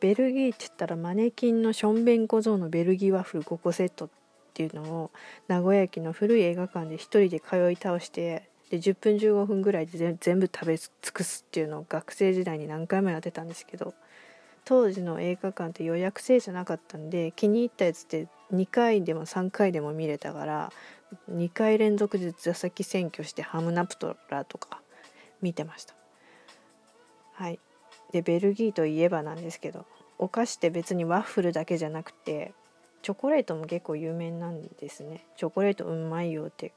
[0.00, 4.08] ベルギーって言ったらマネキンのションベン小僧のベルギーワッフル5個セットっ
[4.54, 5.10] ていうのを
[5.48, 13.94] 名古屋駅の古い映画館で1人で通い倒してで10分15分ぐらいで全部食べ尽くすっていうのを学生時代に何回もやってたんですけど
[14.64, 20.72] 当時の映画館って予約制じゃなかったんで気に入ったやつって2回でも3回でも見れたから
[21.30, 24.82] 2回連続で座席占拠してハムナプトラとか
[25.40, 25.94] 見てました。
[27.32, 27.58] はい。
[28.12, 29.86] でベルギーといえばなんですけど
[30.18, 32.52] お菓子って別にワッフルだけじゃなくて
[33.02, 35.24] チョコレートも結構有名なんですね。
[35.36, 36.72] チョコレートうまいよって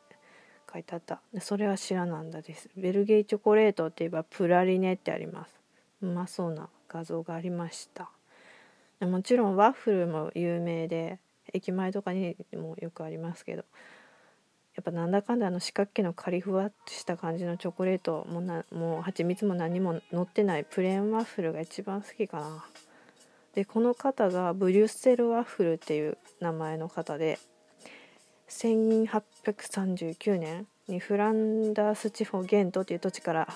[0.72, 1.22] 書いてあった。
[1.40, 2.70] それは知らなんだです。
[2.78, 5.56] ベルギーチョコレートって言えばプラリネってあります。
[6.02, 8.12] うまそうな画像がありました。
[9.00, 11.18] もちろんワッフルも有名で
[11.54, 13.66] 駅前とかにもよくありますけど
[14.82, 22.66] っぱなんだかんだあの四角形のカリフワッとした感じのチョコレートもなもう蜂蜜も何も乗ってないプレーンワッフルが一番好きかな。
[23.56, 27.38] でこの方がブリュッセルワッフルっていう名前の方で
[28.50, 33.48] 1839年にフランダース地方ゲントという土地から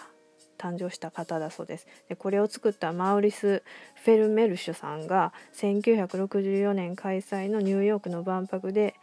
[0.57, 1.87] 誕生した方だそうです。
[2.09, 3.63] でこれを作ったマウリス・
[4.03, 8.95] フェルメルシュさんが1964年開催のニューヨークの万博で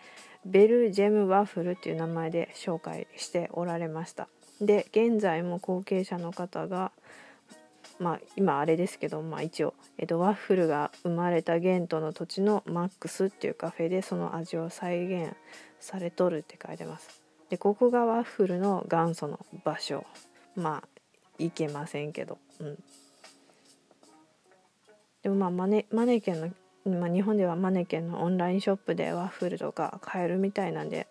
[0.45, 4.29] ベルジェムワッフルっていう名前で紹介しておられました。
[4.61, 6.93] で現在も後継者の方が
[7.99, 15.35] まあ今あれですけど、まあ、一応、えっと、ワッフルが生まれたゲントの土地のマックスっていうカフェでその味を再現
[15.79, 17.23] されとるって書いてます。
[17.49, 20.05] でここがワッフルの元祖の場所。
[20.57, 20.89] まあ
[21.39, 22.39] いけませんけど。
[22.61, 22.79] うん。
[25.23, 26.49] でもまあマネマネケンの
[26.85, 31.07] まあ、日本ではマネケンのオンラインショップでワッフルとか買えるみたいなんで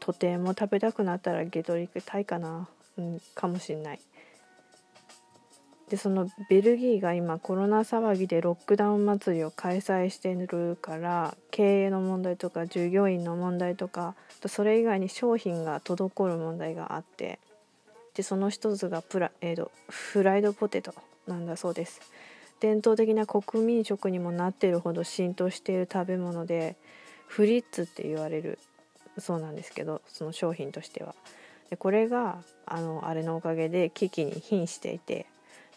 [0.00, 4.00] とても食べたくなったらゲトリックたいかな、うん、かもしんない。
[5.92, 14.14] でそのベルギーが今コロナ騒ぎでロックダウン祭りを開催してるから経営の問題とか従業員の問題とか
[14.46, 17.38] それ以外に商品が滞る問題があって
[18.14, 20.94] でその一つがプラ、えーと、フライドポテト
[21.26, 22.00] なんだそうです。
[22.62, 26.76] 伝統的な国民食にもなっているほど浸透している食べ物で
[27.26, 28.60] フリッツって言われる
[29.18, 31.16] そうなんですけどその商品としては。
[31.70, 35.26] でこれがあのあれのおかげで危機に瀕していて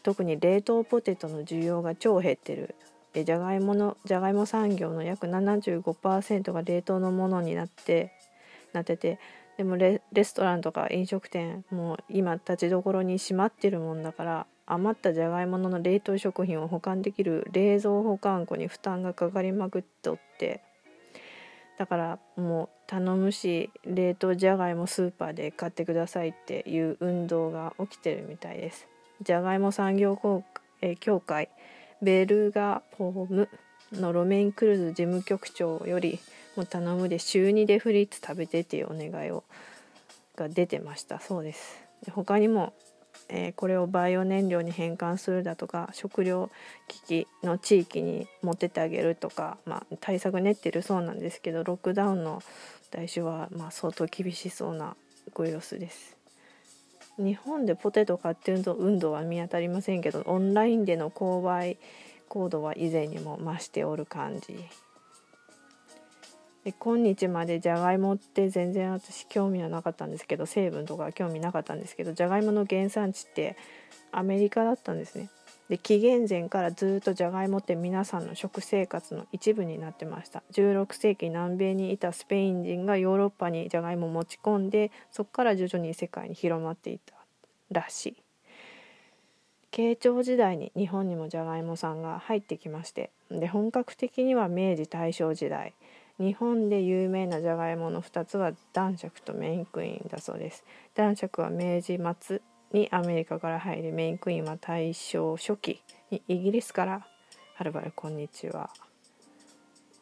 [0.03, 2.75] 特に冷凍ポテトの需要が超減ってる。
[3.13, 8.11] でじゃがいものじゃがいも産業の約75%が冷凍のものになって
[8.73, 9.17] なってて
[9.57, 20.61] でもレストランとか飲食店も今立ちどころに閉まってるもんだから余ったじゃがいもの冷凍食品を保管できる冷蔵保管庫に負担がかかりまくっとって
[21.77, 28.87] だからもう頼むし冷凍じゃがいもスーパーで買ってくださいっていう運動が起きてるみたいです。
[29.21, 30.17] じゃがいも産業
[30.99, 31.49] 協会
[32.01, 33.49] ベルガポーム
[33.93, 36.19] のロメインクルーズ事務局長より
[36.55, 39.43] も頼むで週2でフリッツ食べてっていうお願いを
[40.35, 42.73] が出てましたそうです他にも、
[43.29, 46.49] えー、これをバイオ燃料に変換するだとか食料
[46.87, 52.41] 危機の地域に持ってってあげるとか、まあ、対策練ってるそうなんですけどロックダウンの
[52.91, 54.95] 代償はま相当厳しそうな
[55.33, 56.15] ご様子です。
[57.17, 61.77] 日本でポテト買ってると運動は見当たりませんけどオンラインでの購買
[62.27, 64.57] 行動は以前にも増しておる感じ。
[66.65, 73.55] で今日までじゃがいもって全然私興味はなかったんですけど成分とか興味なかったんですけどじゃがいもの原産地って
[74.11, 75.29] アメリカだったんですね。
[75.69, 80.41] で紀元前からずっとじゃがいもって皆さんの食生活の一部になってました。
[80.53, 87.13] 16世紀南米にいたスペイン人がヨーロッパにじゃがいもを持ち込んでそこから徐々に世界に広まっていた
[87.71, 88.15] らしい。
[89.69, 95.73] 慶長時代に日本にもじゃがいもさんが入ってきましてで本格的には明治大正時代
[96.17, 100.63] 日本で有名なじゃがいもの2つは男爵とメインクイーンだそうです。
[100.95, 105.81] 男爵は明治末にアメリカから入りメインクイーンは大正初期
[106.11, 107.05] にイギリスから。
[107.55, 108.69] はるばるこんにちは。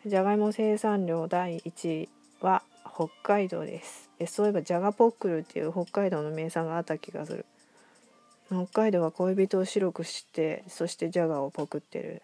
[0.05, 2.09] じゃがいも生産量第1位
[2.41, 4.09] は北海道です。
[4.19, 7.45] でそういえばジャガポックルっていう北海道の名産があった気がする。
[8.47, 12.21] 北海道は恋人を白くしてそしてジャガーをポクってる。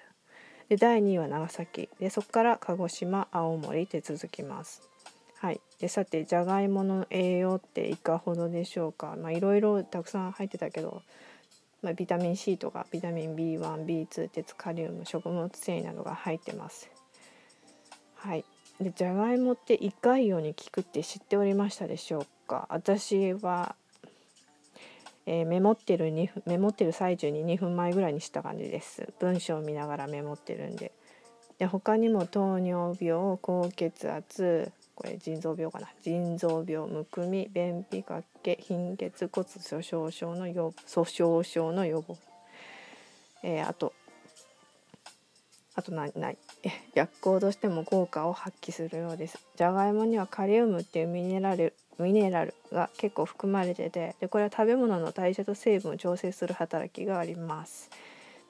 [0.69, 1.89] で第2位は長崎。
[1.99, 4.81] でそこから鹿児島青森って続きます。
[5.39, 9.15] はい、でさてじゃがいもの栄養っていかほどでしょうか。
[9.31, 11.01] いろいろたくさん入ってたけど、
[11.81, 16.89] まあ、ビタミン C とかビタミン B1B2 鉄カリウム食物繊維などが入ってます。
[18.15, 18.45] はい、
[18.79, 22.67] でじゃがいもって胃潰瘍に効くって知っておりましたでしょうか。
[22.69, 23.75] 私は
[25.31, 29.13] えー、メモってる2メモってる最中に2分前ぐらいにした感じです。
[29.19, 30.91] 文章を見ながらメモってるんで。
[31.59, 35.87] で他にも糖尿病高血圧これ腎臓病かな。
[36.01, 42.17] 腎臓病むくみ便秘かけ貧血骨粗しょう症の予粗しょう症の予防、
[43.43, 43.93] えー、あと
[45.79, 46.37] あと何ない。
[46.93, 49.39] 薬効としても効果を発揮するようです。
[49.55, 57.89] じゃがいもにはカリウムっていうミネラルミネラルが結構含まれててでこれは食べ物の代謝と成分を調整する働きがあります。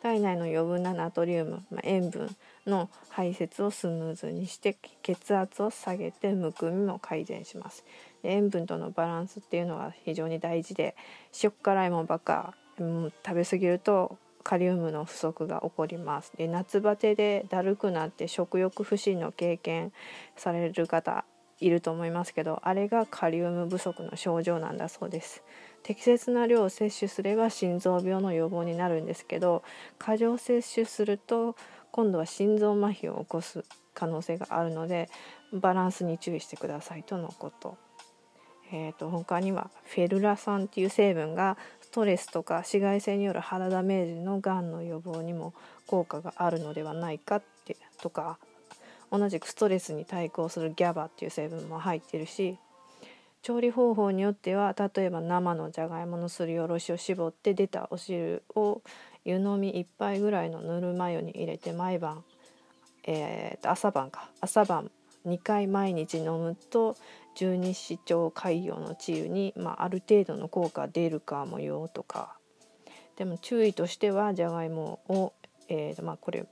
[0.01, 2.35] 体内の余分なナトリウム、まあ、塩分
[2.65, 7.83] の排泄をスムーズにして血圧を下げてむくみも改善します。
[8.23, 10.95] 塩分とのバランスっていうのは非常に大事で
[11.43, 14.17] 塩辛いもんばっか、うん、食べ過ぎると
[14.49, 19.93] カリウムの不足が起こりますで夏バテでだるくなって食欲不振の経験
[20.35, 21.23] される方
[21.59, 25.43] いると思いますけどあれがカリウム不足の症状なんだそうです
[25.83, 29.61] 適切な量を摂取すれば心臓病の予防になるんですけど
[29.99, 31.55] 過剰摂取すると
[31.91, 33.63] 今度は心臓麻痺を起こす
[33.93, 35.11] 可能性があるので
[35.53, 37.77] バランスに注意してくださいとのこと。
[38.71, 41.57] えーと、他にはフェルラ酸っていう成分が
[41.89, 45.55] ストレスとか紫外線による肌ダメージのがんの予防にも
[45.87, 48.37] 効果があるのではないかってとか
[49.11, 52.59] 同じくストレスに対抗するギャバっていう成分も入ってるし
[53.41, 58.83] 調理方法によっては例えば生のじゃがいものすりおろしを絞って出たお汁を
[59.25, 62.23] 湯飲み1杯ぐらいのぬるま湯に入れて毎晩、
[63.05, 64.29] えー、と朝晩か。
[64.41, 64.91] 朝晩
[65.29, 66.97] 2回毎日飲むと
[67.35, 72.37] 十二指腸潰瘍の治癒に、まあ、ある程度の効果出るかもよとか。
[73.15, 75.33] でも注意としてはじゃがいもを、
[75.67, 76.45] えーまあ、これ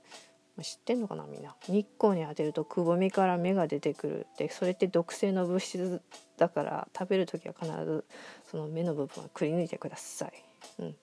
[0.62, 1.54] 知ってんのかなみんな。
[1.68, 4.26] 日光に当てるとくぼみから芽が出てくる。
[4.38, 6.02] でそれって毒性の物質
[6.36, 8.04] だから食べる時は必ず
[8.50, 10.32] その芽の部分はくり抜いてください。
[10.80, 10.96] うん、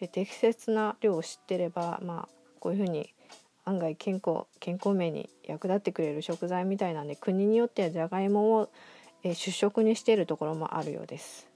[0.00, 2.28] で適切な量を知ってればまあ
[2.60, 3.12] こういうふうに
[3.66, 8.70] 案外健康健康面に役立ってくれる食材みたいなんで国によってはじゃがいもを、
[9.22, 11.48] え主食にしているところもあるようです。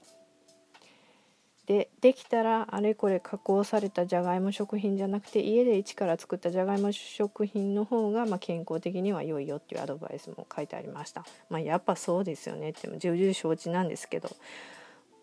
[1.67, 11.23] でできたらあれこれ加工されたじゃがいも食品じゃなくて家で一から作ったじゃがいも食品の方が、まあ、健康的には良いよっていうアドバイスも書いてありました。
[11.49, 14.29] まあ、やっぱそうですよねって重々承知なんですけど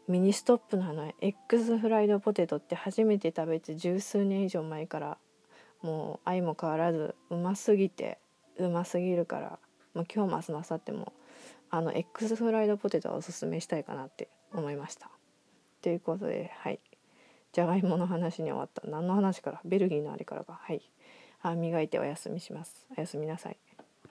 [0.07, 5.19] ミニストップのあの X フライドポテトって初めて食べて十数年以上前から
[5.83, 8.19] もう相も変わらずうますぎて
[8.59, 9.59] うますぎるから
[9.95, 11.13] もう今日も明日も明後日も
[11.71, 15.11] あの X フライドポテトをおすすめしたいかなって思いました。
[15.83, 16.81] ということではい。
[17.53, 18.83] じゃがいもの話に終わった。
[18.89, 19.61] 何の話から？
[19.65, 20.59] ベルギーのあれからか。
[20.61, 20.83] はい。
[21.39, 22.87] 歯磨いてお休みします。
[22.97, 23.59] おやすみなさい。